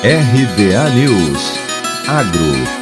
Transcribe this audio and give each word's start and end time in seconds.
RBA 0.00 0.90
News 0.94 1.58
Agro 2.06 2.78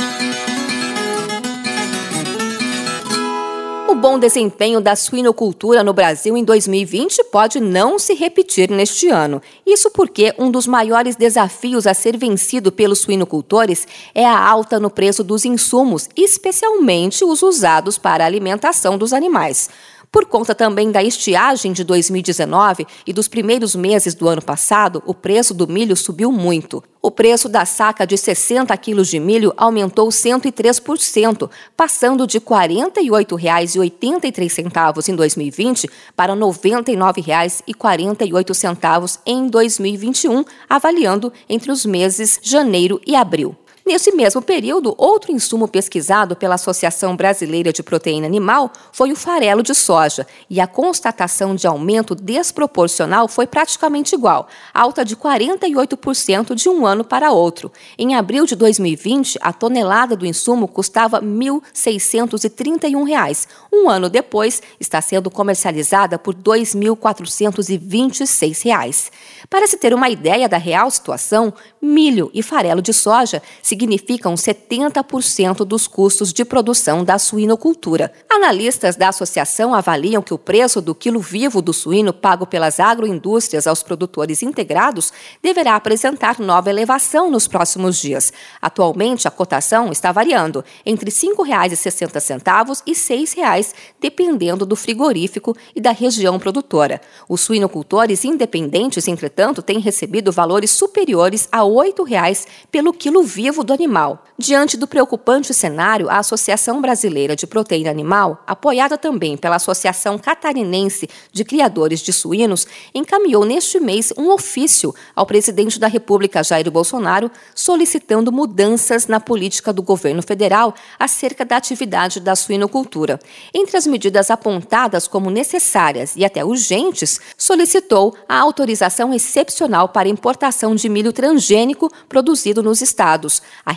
O 3.88 3.94
bom 3.94 4.18
desempenho 4.18 4.82
da 4.82 4.94
suinocultura 4.94 5.82
no 5.82 5.94
Brasil 5.94 6.36
em 6.36 6.44
2020 6.44 7.24
pode 7.32 7.58
não 7.58 7.98
se 7.98 8.12
repetir 8.12 8.70
neste 8.70 9.08
ano. 9.08 9.40
Isso 9.66 9.90
porque 9.90 10.34
um 10.38 10.50
dos 10.50 10.66
maiores 10.66 11.16
desafios 11.16 11.86
a 11.86 11.94
ser 11.94 12.18
vencido 12.18 12.70
pelos 12.70 12.98
suinocultores 12.98 13.88
é 14.14 14.26
a 14.26 14.38
alta 14.38 14.78
no 14.78 14.90
preço 14.90 15.24
dos 15.24 15.46
insumos, 15.46 16.10
especialmente 16.14 17.24
os 17.24 17.40
usados 17.40 17.96
para 17.96 18.24
a 18.24 18.26
alimentação 18.26 18.98
dos 18.98 19.14
animais. 19.14 19.70
Por 20.16 20.24
conta 20.24 20.54
também 20.54 20.90
da 20.90 21.02
estiagem 21.02 21.74
de 21.74 21.84
2019 21.84 22.86
e 23.06 23.12
dos 23.12 23.28
primeiros 23.28 23.76
meses 23.76 24.14
do 24.14 24.26
ano 24.26 24.40
passado, 24.40 25.02
o 25.04 25.12
preço 25.12 25.52
do 25.52 25.68
milho 25.68 25.94
subiu 25.94 26.32
muito. 26.32 26.82
O 27.02 27.10
preço 27.10 27.50
da 27.50 27.66
saca 27.66 28.06
de 28.06 28.16
60 28.16 28.74
quilos 28.78 29.08
de 29.08 29.20
milho 29.20 29.52
aumentou 29.58 30.08
103%, 30.08 31.50
passando 31.76 32.26
de 32.26 32.38
R$ 32.38 32.44
48,83 32.46 35.08
em 35.10 35.14
2020 35.14 35.90
para 36.16 36.32
R$ 36.32 36.40
99,48 36.40 39.18
em 39.26 39.48
2021, 39.48 40.46
avaliando 40.66 41.30
entre 41.46 41.70
os 41.70 41.84
meses 41.84 42.40
janeiro 42.42 42.98
e 43.06 43.14
abril. 43.14 43.54
Nesse 43.86 44.10
mesmo 44.10 44.42
período, 44.42 44.96
outro 44.98 45.30
insumo 45.30 45.68
pesquisado 45.68 46.34
pela 46.34 46.56
Associação 46.56 47.14
Brasileira 47.14 47.72
de 47.72 47.84
Proteína 47.84 48.26
Animal 48.26 48.72
foi 48.90 49.12
o 49.12 49.16
farelo 49.16 49.62
de 49.62 49.76
soja, 49.76 50.26
e 50.50 50.60
a 50.60 50.66
constatação 50.66 51.54
de 51.54 51.68
aumento 51.68 52.12
desproporcional 52.12 53.28
foi 53.28 53.46
praticamente 53.46 54.12
igual, 54.12 54.48
alta 54.74 55.04
de 55.04 55.14
48% 55.14 56.52
de 56.56 56.68
um 56.68 56.84
ano 56.84 57.04
para 57.04 57.30
outro. 57.30 57.70
Em 57.96 58.16
abril 58.16 58.44
de 58.44 58.56
2020, 58.56 59.38
a 59.40 59.52
tonelada 59.52 60.16
do 60.16 60.26
insumo 60.26 60.66
custava 60.66 61.20
R$ 61.20 61.26
1.631. 61.26 63.46
Um 63.72 63.88
ano 63.88 64.10
depois, 64.10 64.60
está 64.80 65.00
sendo 65.00 65.30
comercializada 65.30 66.18
por 66.18 66.34
R$ 66.34 66.42
2.426. 66.42 69.12
Para 69.48 69.68
se 69.68 69.76
ter 69.76 69.94
uma 69.94 70.10
ideia 70.10 70.48
da 70.48 70.58
real 70.58 70.90
situação, 70.90 71.54
milho 71.80 72.32
e 72.34 72.42
farelo 72.42 72.82
de 72.82 72.92
soja 72.92 73.40
se 73.62 73.75
significam 73.76 74.34
70% 74.34 75.58
dos 75.58 75.86
custos 75.86 76.32
de 76.32 76.46
produção 76.46 77.04
da 77.04 77.18
suinocultura. 77.18 78.10
Analistas 78.30 78.96
da 78.96 79.10
associação 79.10 79.74
avaliam 79.74 80.22
que 80.22 80.32
o 80.32 80.38
preço 80.38 80.80
do 80.80 80.94
quilo 80.94 81.20
vivo 81.20 81.60
do 81.60 81.74
suíno 81.74 82.10
pago 82.10 82.46
pelas 82.46 82.80
agroindústrias 82.80 83.66
aos 83.66 83.82
produtores 83.82 84.42
integrados 84.42 85.12
deverá 85.42 85.76
apresentar 85.76 86.40
nova 86.40 86.70
elevação 86.70 87.30
nos 87.30 87.46
próximos 87.46 87.98
dias. 87.98 88.32
Atualmente, 88.62 89.28
a 89.28 89.30
cotação 89.30 89.92
está 89.92 90.10
variando 90.10 90.64
entre 90.86 91.10
R$ 91.10 91.16
5,60 91.16 92.82
e 92.86 92.92
R$ 92.92 92.96
6,00, 92.96 93.74
dependendo 94.00 94.64
do 94.64 94.74
frigorífico 94.74 95.54
e 95.74 95.82
da 95.82 95.90
região 95.90 96.38
produtora. 96.38 96.98
Os 97.28 97.42
suinocultores 97.42 98.24
independentes, 98.24 99.06
entretanto, 99.06 99.60
têm 99.60 99.80
recebido 99.80 100.32
valores 100.32 100.70
superiores 100.70 101.46
a 101.52 101.58
R$ 101.58 101.92
8,00 101.92 102.46
pelo 102.70 102.94
quilo 102.94 103.22
vivo 103.22 103.65
do 103.66 103.74
animal. 103.74 104.18
Diante 104.38 104.76
do 104.76 104.86
preocupante 104.86 105.54
cenário, 105.54 106.10
a 106.10 106.18
Associação 106.18 106.82
Brasileira 106.82 107.34
de 107.34 107.46
Proteína 107.46 107.90
Animal, 107.90 108.44
apoiada 108.46 108.98
também 108.98 109.34
pela 109.34 109.56
Associação 109.56 110.18
Catarinense 110.18 111.08
de 111.32 111.42
Criadores 111.42 112.00
de 112.00 112.12
Suínos, 112.12 112.66
encaminhou 112.94 113.46
neste 113.46 113.80
mês 113.80 114.12
um 114.14 114.30
ofício 114.30 114.94
ao 115.14 115.24
presidente 115.24 115.80
da 115.80 115.86
República, 115.86 116.44
Jair 116.44 116.70
Bolsonaro, 116.70 117.30
solicitando 117.54 118.30
mudanças 118.30 119.06
na 119.06 119.18
política 119.18 119.72
do 119.72 119.82
governo 119.82 120.22
federal 120.22 120.74
acerca 120.98 121.42
da 121.42 121.56
atividade 121.56 122.20
da 122.20 122.36
suinocultura. 122.36 123.18
Entre 123.54 123.74
as 123.78 123.86
medidas 123.86 124.30
apontadas 124.30 125.08
como 125.08 125.30
necessárias 125.30 126.14
e 126.14 126.26
até 126.26 126.44
urgentes, 126.44 127.20
solicitou 127.38 128.14
a 128.28 128.38
autorização 128.38 129.14
excepcional 129.14 129.88
para 129.88 130.10
importação 130.10 130.74
de 130.74 130.90
milho 130.90 131.10
transgênico 131.10 131.90
produzido 132.06 132.62
nos 132.62 132.82
estados, 132.82 133.40
a 133.64 133.72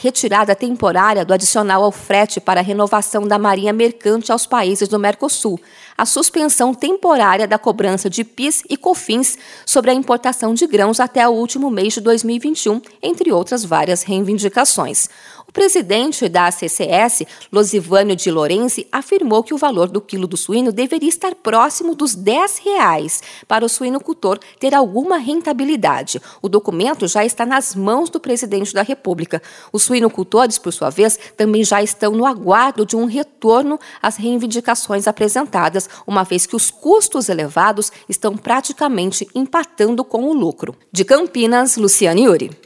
retirada 0.50 0.56
temporária 0.56 1.26
do 1.26 1.34
adicional 1.34 1.84
ao 1.84 1.92
frete 1.92 2.40
para 2.40 2.60
a 2.60 2.64
renovação 2.64 3.28
da 3.28 3.38
marinha 3.38 3.74
mercante 3.74 4.32
aos 4.32 4.46
países 4.46 4.88
do 4.88 5.00
Mercosul, 5.00 5.60
a 5.98 6.06
suspensão 6.06 6.74
temporária 6.74 7.48
da 7.48 7.58
cobrança 7.58 8.10
de 8.10 8.24
PIS 8.24 8.64
e 8.70 8.78
COFINS 8.78 9.38
sobre 9.66 9.92
a 9.92 9.94
importação 9.94 10.54
de 10.54 10.66
grãos 10.66 11.00
até 11.00 11.28
o 11.28 11.32
último 11.32 11.70
mês 11.70 11.94
de 11.94 12.02
2021, 12.02 12.82
entre 13.02 13.32
outras 13.32 13.64
várias 13.64 14.04
reivindicações. 14.04 15.10
O 15.50 15.52
presidente 15.52 16.30
da 16.30 16.52
CCS, 16.52 17.26
Losivânio 17.52 18.16
de 18.16 18.30
Lorenzi, 18.30 18.86
afirmou 18.92 19.42
que 19.42 19.52
o 19.52 19.58
valor 19.58 19.90
do 19.90 20.00
quilo 20.00 20.28
do 20.28 20.38
suíno 20.38 20.72
deveria 20.72 21.10
estar 21.10 21.34
próximo 21.34 21.96
dos 21.96 22.14
10 22.14 22.60
reais 22.60 23.24
para 23.48 23.66
o 23.66 23.68
suinocultor 23.68 24.38
ter 24.60 24.76
alguma 24.76 25.18
rentabilidade. 25.18 26.22
O 26.40 26.48
documento 26.48 27.08
já 27.08 27.26
está 27.26 27.48
nas 27.48 27.74
mãos 27.74 28.12
do 28.12 28.20
presidente 28.20 28.76
da 28.76 28.84
República. 28.84 29.42
Os 29.74 29.82
suinocultores, 29.82 30.60
por 30.60 30.72
sua 30.72 30.92
vez, 30.92 31.18
também 31.36 31.64
já 31.64 31.82
estão 31.82 32.12
no 32.12 32.28
aguardo 32.28 32.86
de 32.86 32.96
um 32.96 33.06
retorno 33.06 33.80
às 34.04 34.18
reivindicações 34.18 35.08
apresentadas, 35.08 35.90
uma 36.06 36.24
vez 36.24 36.46
que 36.46 36.56
os 36.56 36.70
custos 36.70 37.28
elevados 37.28 37.92
estão 38.08 38.38
praticamente 38.38 39.28
empatando 39.34 40.04
com 40.04 40.26
o 40.26 40.34
lucro. 40.34 40.76
De 40.92 41.04
Campinas, 41.04 41.76
Luciane 41.76 42.26
Yuri. 42.26 42.60